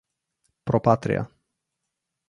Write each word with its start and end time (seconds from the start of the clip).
Pro 0.65 0.79
Patria 0.81 1.21